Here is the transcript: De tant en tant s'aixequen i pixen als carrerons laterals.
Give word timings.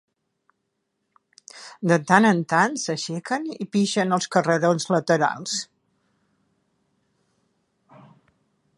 De 1.91 1.97
tant 2.11 2.27
en 2.29 2.41
tant 2.55 2.79
s'aixequen 2.85 3.45
i 3.67 3.69
pixen 3.77 4.17
als 4.19 4.29
carrerons 4.37 4.89
laterals. 4.95 5.61